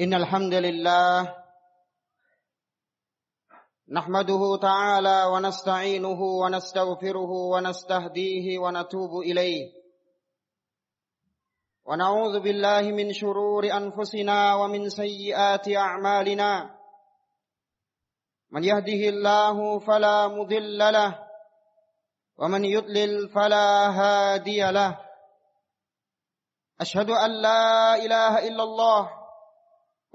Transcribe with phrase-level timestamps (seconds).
[0.00, 1.34] إن الحمد لله
[3.88, 9.72] نحمده تعالى ونستعينه ونستغفره ونستهديه ونتوب إليه.
[11.84, 16.78] ونعوذ بالله من شرور أنفسنا ومن سيئات أعمالنا.
[18.50, 21.28] من يهده الله فلا مضل له
[22.36, 24.98] ومن يضلل فلا هادي له.
[26.80, 29.23] أشهد أن لا إله إلا الله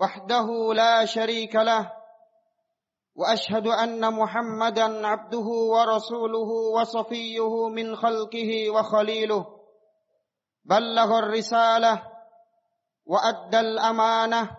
[0.02, 1.92] وحده لا شريك له
[3.16, 9.46] وأشهد أن محمدا عبده ورسوله وصفيه من خلقه وخليله
[10.66, 12.04] بلغ الرسالة
[13.06, 14.58] وأدى الأمانة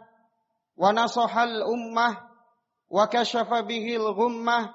[0.76, 2.18] ونصح الأمة
[2.90, 4.74] وكشف به الغمة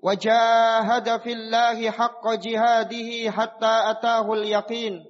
[0.00, 5.09] وجاهد في الله حق جهاده حتى أتاه اليقين.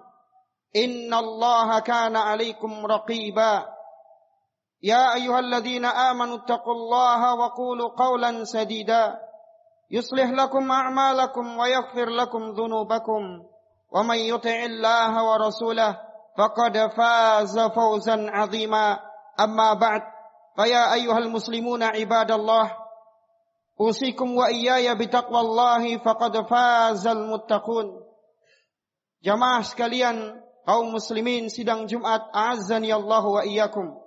[0.75, 3.65] ان الله كان عليكم رقيبا.
[4.83, 9.19] يا ايها الذين امنوا اتقوا الله وقولوا قولا سديدا.
[9.91, 13.23] يصلح لكم اعمالكم ويغفر لكم ذنوبكم.
[13.91, 15.97] ومن يطع الله ورسوله
[16.37, 18.99] فقد فاز فوزا عظيما.
[19.39, 20.01] اما بعد
[20.55, 22.77] فيا ايها المسلمون عباد الله
[23.81, 27.87] أوصيكم وإياي بتقوى الله فقد فاز المتقون.
[29.21, 33.97] Jamaah sekalian kaum muslimin sidang Jumat azan ya Allah wa iyyakum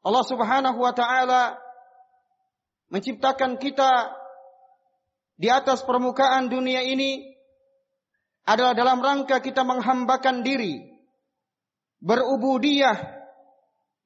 [0.00, 1.60] Allah Subhanahu wa taala
[2.88, 4.16] menciptakan kita
[5.40, 7.36] di atas permukaan dunia ini
[8.44, 10.90] adalah dalam rangka kita menghambakan diri
[12.00, 12.96] berubudiyah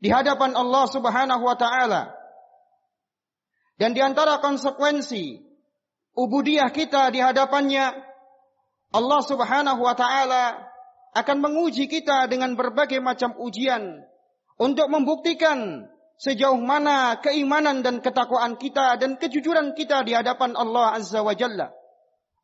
[0.03, 2.13] di hadapan Allah Subhanahu wa taala.
[3.75, 5.43] Dan di antara konsekuensi
[6.15, 7.95] ubudiyah kita di hadapannya
[8.95, 10.74] Allah Subhanahu wa taala
[11.15, 14.03] akan menguji kita dengan berbagai macam ujian
[14.59, 15.87] untuk membuktikan
[16.19, 21.71] sejauh mana keimanan dan ketakwaan kita dan kejujuran kita di hadapan Allah Azza wa Jalla.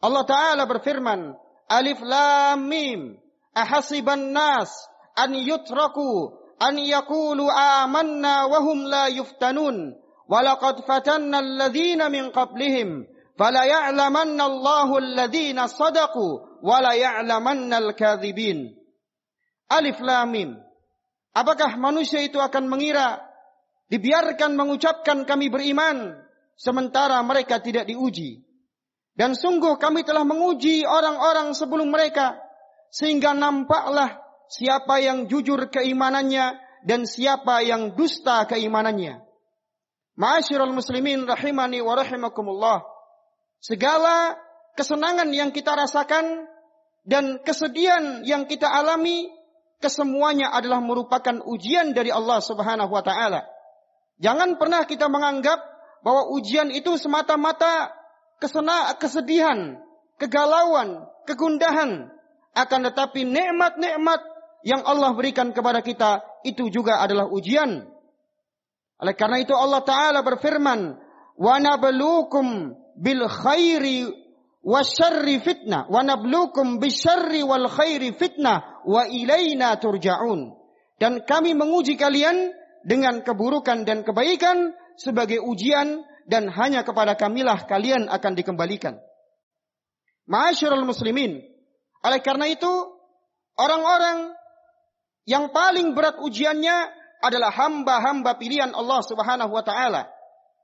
[0.01, 1.35] Allah Ta'ala berfirman,
[1.71, 3.21] Alif Lam Mim,
[3.53, 4.71] Ahasiban nas
[5.19, 9.99] an yutraku an yakulu amanna wa hum la yuftanun.
[10.31, 13.03] Walaqad fatanna alladhina min qablihim.
[13.41, 16.61] Fala ya'lamanna Allahu alladhina sadaqu.
[16.61, 18.77] Wala ya'lamanna al-kadhibin.
[19.73, 20.51] Alif Lam Mim.
[21.33, 23.17] Apakah manusia itu akan mengira
[23.89, 26.21] dibiarkan mengucapkan kami beriman
[26.61, 28.45] sementara mereka tidak diuji?
[29.17, 32.37] Dan sungguh kami telah menguji orang-orang sebelum mereka
[32.93, 34.21] sehingga nampaklah
[34.53, 39.25] siapa yang jujur keimanannya dan siapa yang dusta keimanannya.
[40.21, 43.00] Ma'asyiral muslimin rahimani wa rahimakumullah.
[43.61, 44.41] Segala
[44.75, 46.49] kesenangan yang kita rasakan
[47.05, 49.29] dan kesedihan yang kita alami
[49.81, 53.45] kesemuanya adalah merupakan ujian dari Allah Subhanahu wa taala.
[54.21, 55.61] Jangan pernah kita menganggap
[56.05, 57.93] bahwa ujian itu semata-mata
[58.41, 59.81] kesena, kesedihan,
[60.17, 62.13] kegalauan, kegundahan.
[62.51, 64.21] Akan tetapi nikmat-nikmat
[64.67, 67.87] yang Allah berikan kepada kita itu juga adalah ujian.
[69.01, 70.99] Oleh karena itu Allah Ta'ala berfirman,
[71.41, 74.09] nabluukum bil khairi
[74.61, 80.53] wasyarri fitnah wa nabluukum bisyarri wal khairi fitnah wa ilaina turja'un
[81.01, 82.53] dan kami menguji kalian
[82.85, 89.01] dengan keburukan dan kebaikan sebagai ujian dan hanya kepada kamilah kalian akan dikembalikan.
[90.31, 91.43] Ma'asyiral muslimin,
[92.05, 92.71] oleh karena itu
[93.59, 94.31] orang-orang
[95.27, 96.77] yang paling berat ujiannya
[97.21, 100.09] adalah hamba-hamba pilihan Allah Subhanahu wa taala.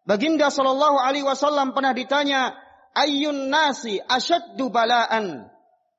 [0.06, 2.54] Baginda sallallahu alaihi wasallam pernah ditanya,
[2.94, 5.50] "Ayyun nasi asyaddu bala'an?"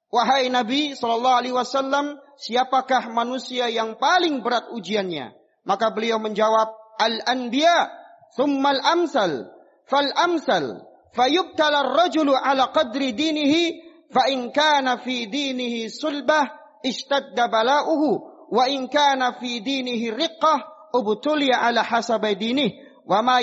[0.07, 5.36] Wahai Nabi sallallahu alaihi wasallam, siapakah manusia yang paling berat ujiannya?
[5.68, 7.92] Maka beliau menjawab, Al-anbiya,
[8.39, 9.51] thummal amsal,
[9.86, 16.56] fal amsal, fayubtala rajulu ala qadri dinihi, fa in kana fi dinihi sulbah,
[16.88, 18.09] ishtadda bala'uhu,
[18.48, 23.39] wa in kana fi dinihi riqqah, ubtuliya ala hasabai dinih, wa ma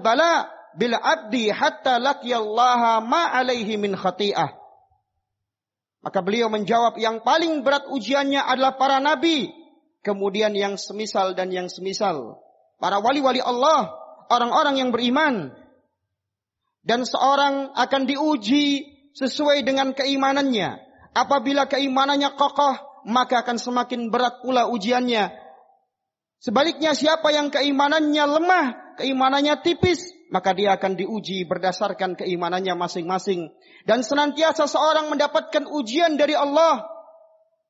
[0.00, 4.50] bala' bil abdi hatta laqiyallaha ma alaihi min khati'ah.
[6.04, 9.48] Maka beliau menjawab yang paling berat ujiannya adalah para nabi,
[10.04, 12.44] kemudian yang semisal dan yang semisal.
[12.76, 13.88] Para wali-wali Allah,
[14.28, 15.56] orang-orang yang beriman.
[16.84, 18.84] Dan seorang akan diuji
[19.16, 20.84] sesuai dengan keimanannya.
[21.16, 25.32] Apabila keimanannya kokoh, maka akan semakin berat pula ujiannya.
[26.44, 33.50] Sebaliknya siapa yang keimanannya lemah, keimanannya tipis, maka dia akan diuji berdasarkan keimanannya masing-masing.
[33.86, 36.86] Dan senantiasa seorang mendapatkan ujian dari Allah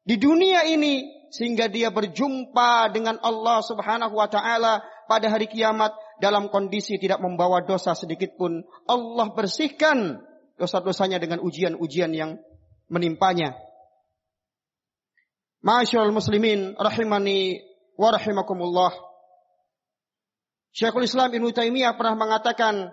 [0.05, 5.91] di dunia ini sehingga dia berjumpa dengan Allah Subhanahu wa taala pada hari kiamat
[6.23, 8.63] dalam kondisi tidak membawa dosa sedikit pun.
[8.87, 10.23] Allah bersihkan
[10.55, 12.39] dosa-dosanya dengan ujian-ujian yang
[12.87, 13.59] menimpanya.
[15.65, 17.65] Masyaallah muslimin rahimani
[17.97, 18.93] wa rahimakumullah.
[20.75, 22.91] Syekhul Islam Ibnu Taimiyah pernah mengatakan,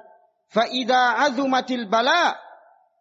[0.54, 2.38] "Fa idza azumatil bala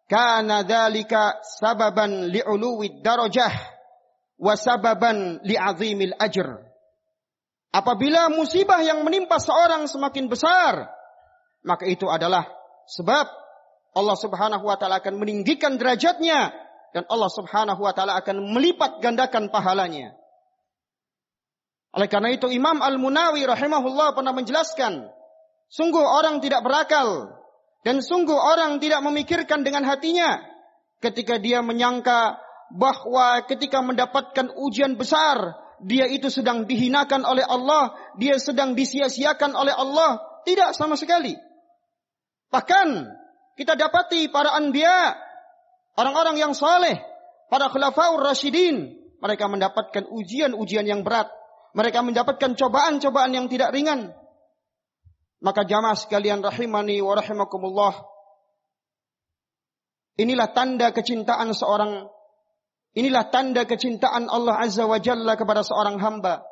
[0.09, 3.79] kana dzalika sababan li'uluwid darajah."
[4.41, 6.65] wasababan li'azimil ajr.
[7.71, 10.89] Apabila musibah yang menimpa seorang semakin besar,
[11.61, 12.49] maka itu adalah
[12.89, 13.29] sebab
[13.95, 16.51] Allah Subhanahu wa taala akan meninggikan derajatnya
[16.91, 20.17] dan Allah Subhanahu wa taala akan melipat gandakan pahalanya.
[21.91, 25.11] Oleh karena itu Imam Al-Munawi rahimahullah pernah menjelaskan,
[25.67, 27.35] sungguh orang tidak berakal
[27.83, 30.39] dan sungguh orang tidak memikirkan dengan hatinya
[31.03, 32.39] ketika dia menyangka
[32.71, 39.73] bahwa ketika mendapatkan ujian besar, dia itu sedang dihinakan oleh Allah, dia sedang disia-siakan oleh
[39.75, 40.21] Allah.
[40.41, 41.35] Tidak sama sekali.
[42.49, 42.87] Bahkan
[43.59, 45.13] kita dapati para anbiya,
[45.99, 46.97] orang-orang yang saleh,
[47.51, 51.29] para khulafaur rasyidin, mereka mendapatkan ujian-ujian yang berat.
[51.71, 54.11] Mereka mendapatkan cobaan-cobaan yang tidak ringan.
[55.41, 57.93] Maka jamaah sekalian rahimani wa rahimakumullah.
[60.19, 62.11] Inilah tanda kecintaan seorang
[62.91, 66.43] Inilah tanda kecintaan Allah Azza wa Jalla kepada seorang hamba.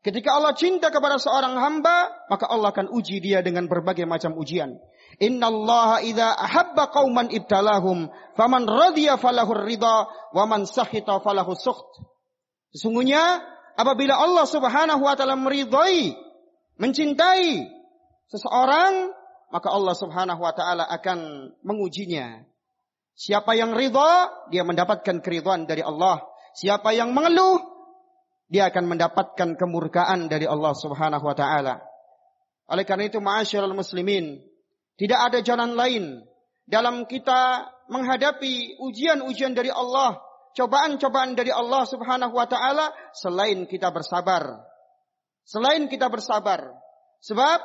[0.00, 4.78] Ketika Allah cinta kepada seorang hamba, maka Allah akan uji dia dengan berbagai macam ujian.
[5.18, 8.08] Inna Allah idha ahabba qawman ibtalahum,
[8.38, 12.00] faman radhiya falahur ridha, wa man sahita falahu sukht.
[12.72, 13.42] Sesungguhnya,
[13.80, 16.12] apabila Allah subhanahu wa ta'ala meridhai,
[16.76, 17.64] mencintai
[18.28, 19.08] seseorang,
[19.48, 22.44] maka Allah subhanahu wa ta'ala akan mengujinya.
[23.16, 26.24] Siapa yang ridha, dia mendapatkan keridhaan dari Allah.
[26.56, 27.60] Siapa yang mengeluh,
[28.50, 31.78] dia akan mendapatkan kemurkaan dari Allah Subhanahu wa taala.
[32.66, 34.42] Oleh karena itu, ma'asyiral muslimin,
[34.98, 36.26] tidak ada jalan lain
[36.66, 40.18] dalam kita menghadapi ujian-ujian dari Allah,
[40.54, 44.64] cobaan-cobaan dari Allah Subhanahu wa taala selain kita bersabar.
[45.46, 46.74] Selain kita bersabar.
[47.20, 47.58] Sebab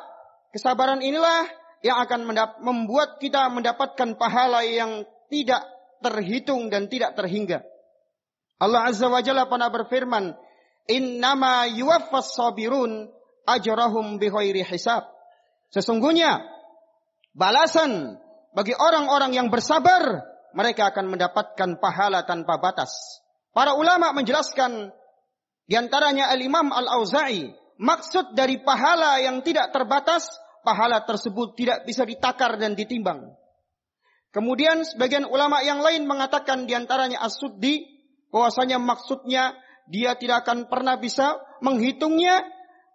[0.52, 1.48] kesabaran inilah
[1.86, 2.26] yang akan
[2.66, 5.62] membuat kita mendapatkan pahala yang tidak
[6.02, 7.62] terhitung dan tidak terhingga.
[8.58, 10.34] Allah Azza wa Jalla pernah berfirman,
[10.90, 13.12] "Innama yuwaffas sabirun
[13.46, 15.06] ajrahum bighairi hisab."
[15.70, 16.40] Sesungguhnya
[17.36, 18.16] balasan
[18.56, 20.24] bagi orang-orang yang bersabar,
[20.56, 23.22] mereka akan mendapatkan pahala tanpa batas.
[23.52, 24.90] Para ulama menjelaskan
[25.68, 30.32] di antaranya Al-Imam Al-Auza'i, maksud dari pahala yang tidak terbatas,
[30.64, 33.36] pahala tersebut tidak bisa ditakar dan ditimbang.
[34.32, 37.88] Kemudian sebagian ulama yang lain mengatakan di antaranya As-Suddi
[38.32, 39.56] bahwasanya maksudnya
[39.88, 42.44] dia tidak akan pernah bisa menghitungnya.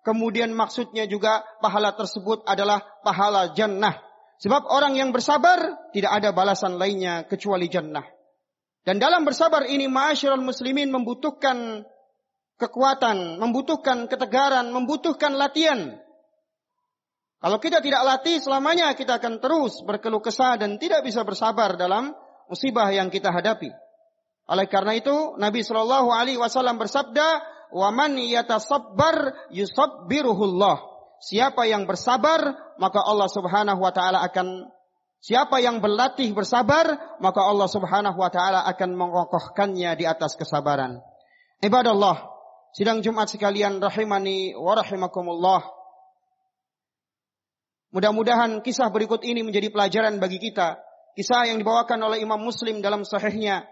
[0.01, 4.10] Kemudian maksudnya juga pahala tersebut adalah pahala jannah.
[4.41, 8.05] Sebab orang yang bersabar tidak ada balasan lainnya kecuali jannah.
[8.81, 11.85] Dan dalam bersabar ini ma'asyiral muslimin membutuhkan
[12.57, 16.01] kekuatan, membutuhkan ketegaran, membutuhkan latihan.
[17.41, 22.13] Kalau kita tidak latih selamanya kita akan terus berkeluh kesah dan tidak bisa bersabar dalam
[22.49, 23.73] musibah yang kita hadapi.
[24.49, 27.41] Oleh karena itu Nabi Shallallahu Alaihi Wasallam bersabda,
[27.73, 30.90] "Waman yatasabbar yusabbiruhullah."
[31.21, 34.73] Siapa yang bersabar, maka Allah Subhanahu wa taala akan
[35.21, 40.97] Siapa yang berlatih bersabar, maka Allah Subhanahu wa taala akan mengokohkannya di atas kesabaran.
[41.61, 42.25] Ibadallah,
[42.73, 45.61] sidang Jumat sekalian rahimani wa rahimakumullah.
[47.93, 50.81] Mudah-mudahan kisah berikut ini menjadi pelajaran bagi kita.
[51.13, 53.69] Kisah yang dibawakan oleh Imam Muslim dalam sahihnya.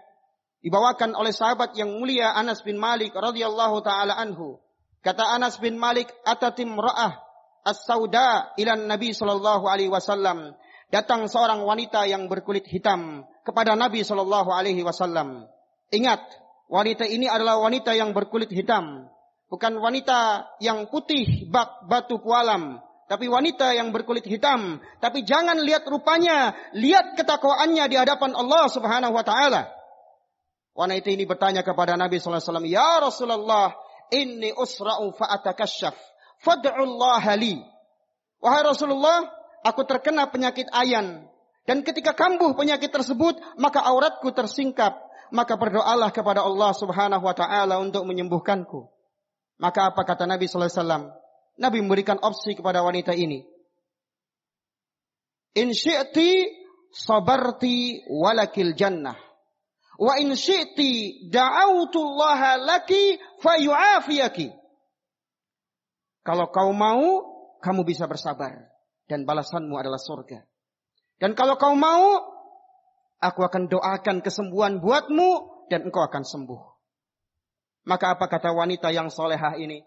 [0.61, 4.61] Dibawakan oleh sahabat yang mulia Anas bin Malik radhiyallahu taala anhu.
[5.01, 7.28] Kata Anas bin Malik, "Atatim ra'ah
[7.65, 10.55] as-sauda ila Nabi sallallahu alaihi wasallam."
[10.89, 15.45] Datang seorang wanita yang berkulit hitam kepada Nabi sallallahu alaihi wasallam.
[15.93, 16.21] Ingat,
[16.65, 19.05] wanita ini adalah wanita yang berkulit hitam,
[19.53, 24.81] bukan wanita yang putih bak batu pualam, tapi wanita yang berkulit hitam.
[25.01, 29.69] Tapi jangan lihat rupanya, lihat ketakwaannya di hadapan Allah Subhanahu wa taala.
[30.77, 33.67] Wanita ini bertanya kepada Nabi sallallahu alaihi wasallam, "Ya Rasulullah,
[34.13, 35.97] inni usra'u fa'atakasyaf.
[36.39, 37.59] Fad'ullah li.
[38.39, 39.27] Wahai Rasulullah,
[39.67, 41.27] aku terkena penyakit ayan.
[41.67, 44.97] Dan ketika kambuh penyakit tersebut, maka auratku tersingkap.
[45.29, 48.89] Maka berdoalah kepada Allah subhanahu wa ta'ala untuk menyembuhkanku.
[49.61, 51.13] Maka apa kata Nabi sallallahu alaihi?
[51.59, 53.45] Nabi memberikan opsi kepada wanita ini.
[55.59, 56.49] In syi'ti
[56.89, 59.19] sabarti walakil jannah.
[59.99, 64.58] Wa in syi'ti da'autullaha laki fayu'afiyaki.
[66.29, 67.25] Kalau kau mau,
[67.57, 68.69] kamu bisa bersabar.
[69.09, 70.45] Dan balasanmu adalah surga.
[71.17, 72.21] Dan kalau kau mau,
[73.17, 76.61] aku akan doakan kesembuhan buatmu dan engkau akan sembuh.
[77.89, 79.81] Maka apa kata wanita yang solehah ini?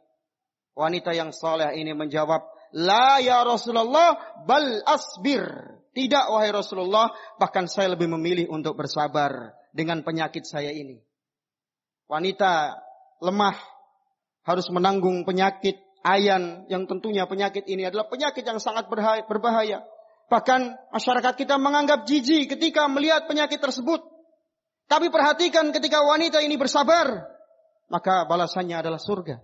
[0.75, 2.43] Wanita yang soleh ini menjawab,
[2.75, 5.47] La ya Rasulullah, bal asbir.
[5.95, 7.07] Tidak wahai Rasulullah,
[7.39, 10.99] bahkan saya lebih memilih untuk bersabar dengan penyakit saya ini.
[12.11, 12.75] Wanita
[13.23, 13.55] lemah
[14.43, 18.87] harus menanggung penyakit ayan yang tentunya penyakit ini adalah penyakit yang sangat
[19.27, 19.87] berbahaya.
[20.29, 24.03] Bahkan masyarakat kita menganggap jijik ketika melihat penyakit tersebut.
[24.87, 27.27] Tapi perhatikan ketika wanita ini bersabar,
[27.89, 29.41] maka balasannya adalah surga.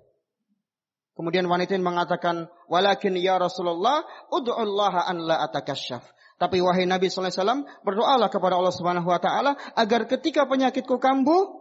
[1.18, 6.04] Kemudian wanita ini mengatakan, "Walakin ya Rasulullah, ud'ullaha an la atakasyaf."
[6.38, 11.02] Tapi wahai Nabi sallallahu alaihi wasallam, berdoalah kepada Allah Subhanahu wa taala agar ketika penyakitku
[11.02, 11.58] kambuh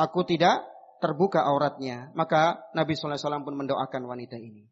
[0.00, 0.64] aku tidak
[1.02, 2.14] terbuka auratnya.
[2.14, 4.70] Maka Nabi wasallam pun mendoakan wanita ini.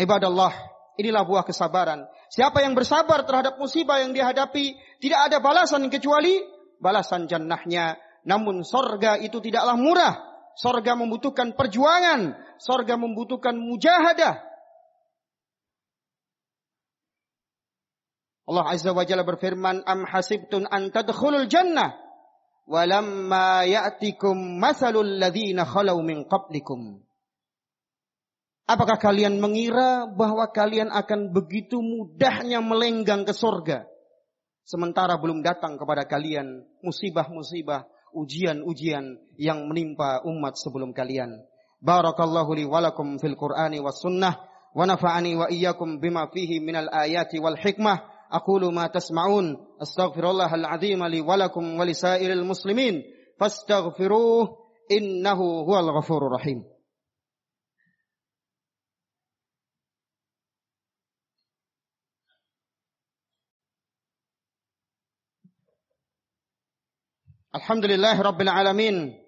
[0.00, 0.52] Ibadallah,
[0.96, 2.08] inilah buah kesabaran.
[2.32, 6.40] Siapa yang bersabar terhadap musibah yang dihadapi, tidak ada balasan kecuali
[6.80, 8.00] balasan jannahnya.
[8.24, 10.16] Namun sorga itu tidaklah murah.
[10.56, 12.40] Sorga membutuhkan perjuangan.
[12.56, 14.48] Sorga membutuhkan mujahadah.
[18.50, 22.09] Allah Azza wa Jalla berfirman, "Am hasibtun an tadkhulul jannah
[22.70, 27.02] walamma ya'tikum mathalul ladzina khalau min qablikum."
[28.70, 33.90] Apakah kalian mengira bahwa kalian akan begitu mudahnya melenggang ke surga
[34.70, 41.42] sementara belum datang kepada kalian musibah-musibah, ujian-ujian yang menimpa umat sebelum kalian.
[41.82, 44.38] Barakallahu li walakum fil Qur'ani was sunnah
[44.70, 47.98] wa nafa'ani wa iyyakum bima fihi minal ayati wal hikmah.
[48.32, 49.56] أقول ما تسمعون.
[49.82, 53.02] أستغفر الله العظيم لي ولكم ولسائر المسلمين.
[53.40, 54.56] فاستغفروه
[54.90, 56.64] إنه هو الغفور الرحيم.
[67.54, 69.20] الحمد لله رب العالمين.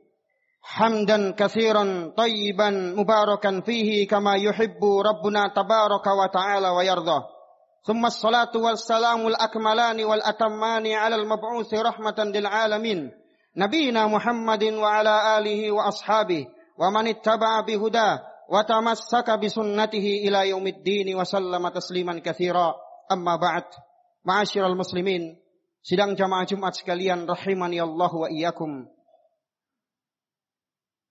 [0.62, 7.31] حمدا كثيرا طيبا مباركا فيه كما يحب ربنا تبارك وتعالى ويرضى
[7.87, 12.99] ثم الصلاة والسلام الأكملان والأتمان على المبعوث رحمة للعالمين
[13.57, 16.47] نبينا محمد وعلى آله وأصحابه
[16.77, 18.15] ومن اتبع بهداه
[18.49, 22.75] وتمسك بسنته إلى يوم الدين وسلم تسليما كثيرا
[23.11, 23.63] أما بعد
[24.25, 25.23] معاشر المسلمين
[25.87, 28.91] sidang jamaah Jumat sekalian rahimani Allah wa iyyakum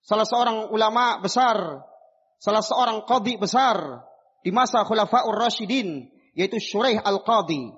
[0.05, 1.81] salah seorang ulama besar
[2.37, 4.05] salah seorang qadhi besar
[4.45, 7.76] di masa khulafaur rasyidin yaitu Syuraih Al-Qadhi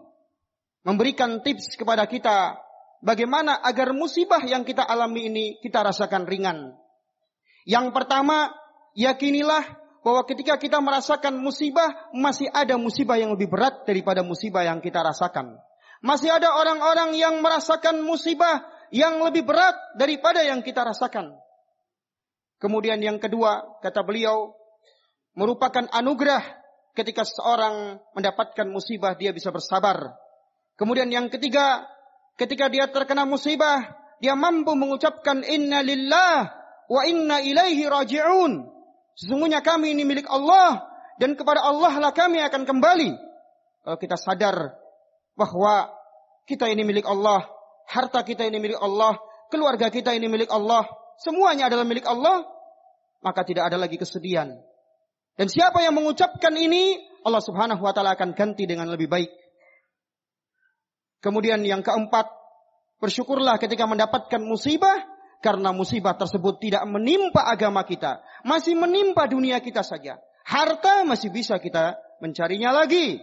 [0.83, 2.59] memberikan tips kepada kita
[2.99, 6.75] bagaimana agar musibah yang kita alami ini kita rasakan ringan.
[7.63, 8.51] Yang pertama,
[8.93, 9.63] yakinilah
[10.03, 14.99] bahwa ketika kita merasakan musibah, masih ada musibah yang lebih berat daripada musibah yang kita
[14.99, 15.55] rasakan.
[16.03, 21.31] Masih ada orang-orang yang merasakan musibah yang lebih berat daripada yang kita rasakan.
[22.59, 24.51] Kemudian yang kedua, kata beliau,
[25.31, 26.62] merupakan anugerah
[26.93, 30.13] ketika seorang mendapatkan musibah dia bisa bersabar.
[30.77, 31.85] Kemudian yang ketiga,
[32.37, 36.49] ketika dia terkena musibah, dia mampu mengucapkan inna lillah
[36.89, 38.65] wa inna ilaihi raji'un.
[39.13, 40.81] Sesungguhnya kami ini milik Allah
[41.21, 43.13] dan kepada Allah lah kami akan kembali.
[43.83, 44.73] Kalau kita sadar
[45.37, 45.91] bahwa
[46.49, 47.45] kita ini milik Allah,
[47.89, 49.17] harta kita ini milik Allah,
[49.53, 50.87] keluarga kita ini milik Allah,
[51.21, 52.47] semuanya adalah milik Allah,
[53.21, 54.55] maka tidak ada lagi kesedihan,
[55.33, 59.31] dan siapa yang mengucapkan ini, Allah Subhanahu wa taala akan ganti dengan lebih baik.
[61.23, 62.29] Kemudian yang keempat,
[63.01, 65.01] bersyukurlah ketika mendapatkan musibah
[65.41, 70.21] karena musibah tersebut tidak menimpa agama kita, masih menimpa dunia kita saja.
[70.43, 73.17] Harta masih bisa kita mencarinya lagi.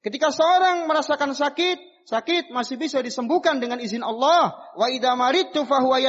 [0.00, 4.56] Ketika seorang merasakan sakit, sakit masih bisa disembuhkan dengan izin Allah.
[4.76, 6.00] Wa idza maridtu fahuwa.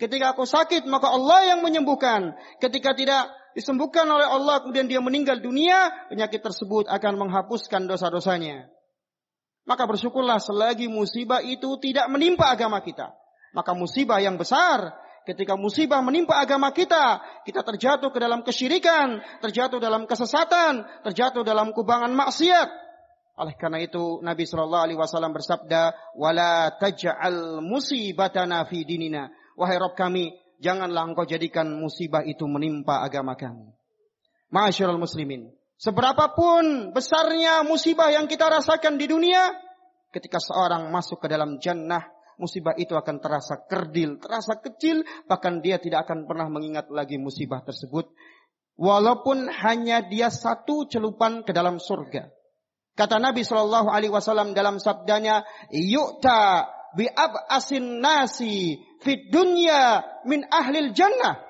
[0.00, 2.36] Ketika aku sakit maka Allah yang menyembuhkan.
[2.60, 8.68] Ketika tidak disembuhkan oleh Allah kemudian dia meninggal dunia, penyakit tersebut akan menghapuskan dosa-dosanya.
[9.64, 13.16] Maka bersyukurlah selagi musibah itu tidak menimpa agama kita.
[13.56, 14.92] Maka musibah yang besar
[15.24, 21.72] ketika musibah menimpa agama kita, kita terjatuh ke dalam kesyirikan, terjatuh dalam kesesatan, terjatuh dalam
[21.72, 22.68] kubangan maksiat.
[23.34, 29.26] Oleh karena itu Nabi Shallallahu Alaihi Wasallam bersabda, "Wala taj'al musibatana fi dinina."
[29.58, 30.30] Wahai Rob kami,
[30.62, 33.72] janganlah engkau jadikan musibah itu menimpa agama kami.
[34.52, 35.50] Masyarul muslimin.
[35.74, 39.52] Seberapapun besarnya musibah yang kita rasakan di dunia,
[40.14, 42.06] ketika seorang masuk ke dalam jannah,
[42.38, 47.62] musibah itu akan terasa kerdil, terasa kecil, bahkan dia tidak akan pernah mengingat lagi musibah
[47.66, 48.10] tersebut.
[48.74, 52.30] Walaupun hanya dia satu celupan ke dalam surga.
[52.94, 57.10] Kata Nabi Shallallahu Alaihi Wasallam dalam sabdanya, "Yu'ta bi
[57.50, 61.44] asin nasi fid dunya min ahlil jannah,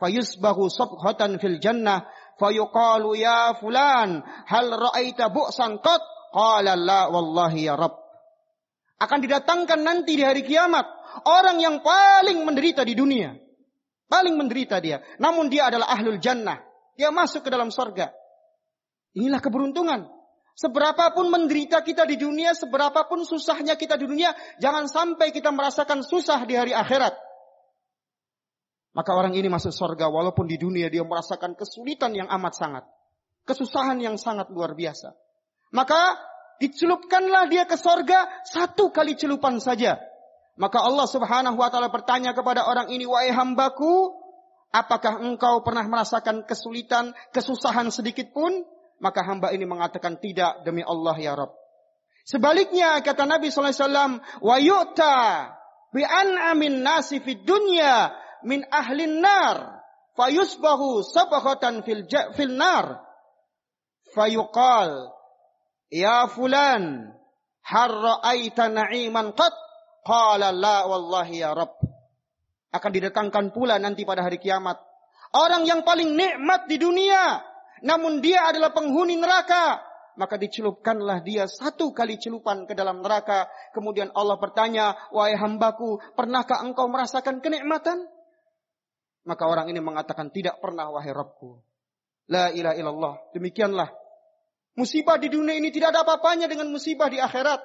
[0.00, 2.08] fayusbahu sabhatan fil jannah,
[2.40, 6.02] fayuqalu ya fulan, hal ra'aita bu'san qat?"
[6.34, 8.04] Qala la wallahi ya Rabb
[9.04, 10.86] akan didatangkan nanti di hari kiamat
[11.26, 13.34] orang yang paling menderita di dunia.
[14.08, 15.02] Paling menderita dia.
[15.18, 16.60] Namun dia adalah ahlul jannah.
[16.94, 18.14] Dia masuk ke dalam sorga.
[19.16, 20.06] Inilah keberuntungan.
[20.54, 24.30] Seberapapun menderita kita di dunia, seberapapun susahnya kita di dunia,
[24.62, 27.14] jangan sampai kita merasakan susah di hari akhirat.
[28.94, 32.84] Maka orang ini masuk sorga walaupun di dunia dia merasakan kesulitan yang amat sangat.
[33.42, 35.10] Kesusahan yang sangat luar biasa.
[35.74, 36.22] Maka
[36.62, 39.98] dicelupkanlah dia ke sorga satu kali celupan saja.
[40.54, 44.14] Maka Allah subhanahu wa ta'ala bertanya kepada orang ini, Wahai hambaku,
[44.70, 48.62] apakah engkau pernah merasakan kesulitan, kesusahan sedikit pun?
[49.02, 51.54] Maka hamba ini mengatakan, tidak demi Allah ya Rabb.
[52.24, 55.16] Sebaliknya kata Nabi SAW, Wa yu'ta
[55.92, 58.14] bi'an'amin nasi fid dunya
[58.46, 59.84] min ahlin nar.
[60.14, 62.06] Fayusbahu sabahatan fil,
[62.38, 63.02] fil nar.
[64.14, 65.14] Fayuqal
[65.94, 67.14] Ya fulan,
[67.62, 69.54] har ra'aita na'iman qat?
[70.02, 71.80] Qala la wallahi ya Rabb.
[72.74, 74.76] Akan didatangkan pula nanti pada hari kiamat.
[75.30, 77.40] Orang yang paling nikmat di dunia.
[77.82, 79.82] Namun dia adalah penghuni neraka.
[80.14, 83.50] Maka dicelupkanlah dia satu kali celupan ke dalam neraka.
[83.74, 88.06] Kemudian Allah bertanya, Wahai hambaku, pernahkah engkau merasakan kenikmatan?
[89.26, 91.58] Maka orang ini mengatakan, tidak pernah wahai Rabbku.
[92.30, 93.14] La ilaha illallah.
[93.34, 94.04] Demikianlah
[94.74, 97.62] Musibah di dunia ini tidak ada apa-apanya dengan musibah di akhirat.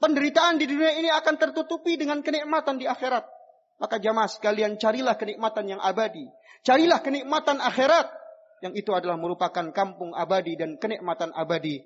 [0.00, 3.28] Penderitaan di dunia ini akan tertutupi dengan kenikmatan di akhirat.
[3.76, 6.24] Maka jamaah sekalian carilah kenikmatan yang abadi.
[6.64, 8.08] Carilah kenikmatan akhirat
[8.60, 11.80] yang itu adalah merupakan kampung abadi dan kenikmatan abadi.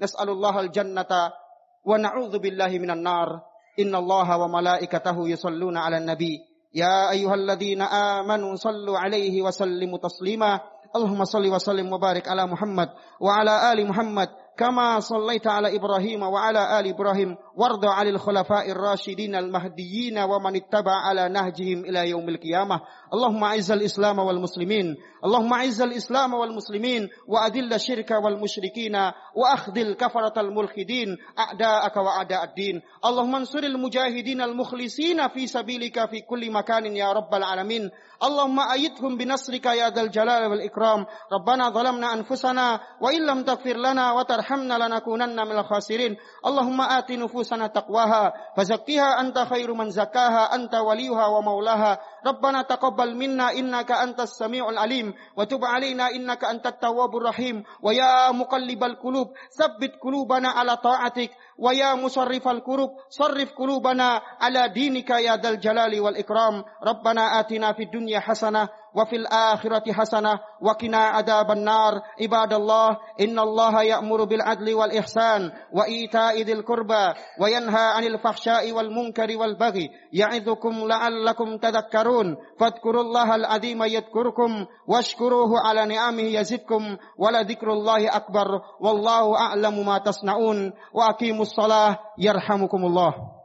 [0.00, 1.36] Nas'alullah al-jannata
[1.84, 3.44] wa na'udzubillahi minan nar.
[3.78, 6.40] Innallaha wa malaikatahu yusalluna 'alan nabi.
[6.72, 7.86] Ya ayyuhalladzina
[8.20, 10.64] amanu sallu 'alaihi wa sallimu taslima.
[10.88, 12.88] Allahumma salli wa sallim wa barik ala Muhammad
[13.20, 19.34] wa ala ali Muhammad كما صليت على إبراهيم وعلى آل إبراهيم وارض عن الخلفاء الراشدين
[19.34, 22.80] المهديين ومن اتبع على نهجهم إلى يوم القيامة.
[23.14, 24.96] اللهم أعز الإسلام والمسلمين.
[25.24, 28.96] اللهم أعز الإسلام والمسلمين وأذل الشرك والمشركين.
[29.38, 32.82] واخذل كفره الملحدين أعداءك وأعداء الدين.
[33.04, 37.90] اللهم انصر المجاهدين المخلصين في سبيلك في كل مكان يا رب العالمين.
[38.22, 41.06] اللهم ايدهم بنصرك يا ذا الجلال والإكرام.
[41.32, 46.16] ربنا ظلمنا أنفسنا وإن لم تغفر لنا وترحمنا لنكونن من الخاسرين.
[46.46, 51.98] اللهم آت نفوسنا تقواها فزكها أنت خير من زكاها أنت وليها ومولاها.
[52.26, 58.84] ربنا تقبل منا إنك أنت السميع العليم وتب علينا إنك أنت التواب الرحيم ويا مقلب
[58.84, 59.28] القلوب
[59.58, 66.64] ثبت قلوبنا على طاعتك ويا مصرف القلوب صرف قلوبنا على دينك يا ذا الجلال والإكرام.
[66.86, 72.02] ربنا آتنا في الدنيا حسنة وفي الآخرة حسنة وقنا عذاب النار.
[72.20, 79.90] عباد الله إن الله يأمر بالعدل والإحسان وإيتاء ذي القربى وينهى عن الفحشاء والمنكر والبغي
[80.12, 82.36] يعظكم لعلكم تذكرون.
[82.60, 88.48] فاذكروا الله العظيم يذكركم واشكروه على نعمه يزدكم ولذكر الله أكبر.
[88.80, 90.72] والله أعلم ما تصنعون.
[90.94, 93.37] وأقيموا الصلاة يرحمكم الله.